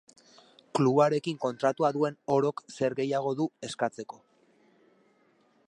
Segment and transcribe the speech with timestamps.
[0.77, 4.21] Klubarekin kontratua duen orok zer gehiago du eskatzeko.